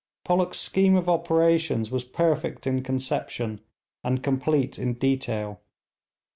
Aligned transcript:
Pollock's 0.25 0.57
scheme 0.59 0.95
of 0.95 1.07
operations 1.07 1.91
was 1.91 2.03
perfect 2.03 2.65
in 2.65 2.81
conception 2.81 3.61
and 4.03 4.23
complete 4.23 4.79
in 4.79 4.95
detail. 4.95 5.61